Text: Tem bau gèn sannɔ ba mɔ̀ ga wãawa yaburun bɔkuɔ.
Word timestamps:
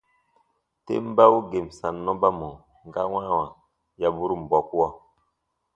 Tem 0.85 1.03
bau 1.17 1.35
gèn 1.51 1.67
sannɔ 1.77 2.11
ba 2.21 2.29
mɔ̀ 2.39 2.51
ga 2.93 3.01
wãawa 3.11 3.45
yaburun 4.01 4.41
bɔkuɔ. 4.49 4.87